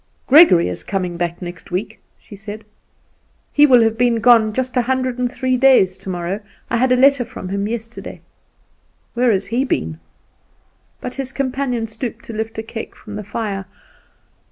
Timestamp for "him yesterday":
7.49-8.21